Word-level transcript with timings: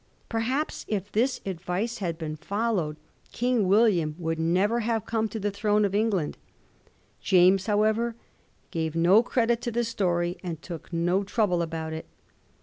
Perhaps 0.29 0.83
if 0.87 1.11
this 1.11 1.41
advice 1.45 1.99
had 1.99 2.17
been 2.17 2.35
followed, 2.35 2.97
King 3.31 3.67
William 3.67 4.15
would 4.17 4.39
never 4.39 4.79
have 4.79 5.05
come 5.05 5.29
to 5.29 5.39
the 5.39 5.51
throne 5.51 5.85
of 5.85 5.93
England. 5.93 6.39
James, 7.21 7.67
how 7.67 7.83
ever, 7.83 8.15
gave 8.71 8.95
no 8.95 9.21
credit 9.21 9.61
to 9.61 9.69
the 9.69 9.83
story, 9.83 10.39
and 10.41 10.59
took 10.63 10.91
no 10.91 11.23
trouble 11.23 11.61
about 11.61 11.93
it. 11.93 12.07